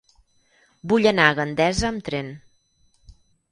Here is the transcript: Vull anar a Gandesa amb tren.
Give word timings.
Vull 0.93 1.09
anar 1.11 1.27
a 1.27 1.35
Gandesa 1.41 1.87
amb 1.91 2.03
tren. 2.11 2.35